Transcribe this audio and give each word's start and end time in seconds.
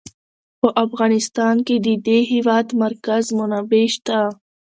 په 0.59 0.67
افغانستان 0.85 1.55
کې 1.67 1.75
د 1.85 1.87
د 2.07 2.09
هېواد 2.31 2.67
مرکز 2.83 3.23
منابع 3.39 3.85
شته. 3.95 4.19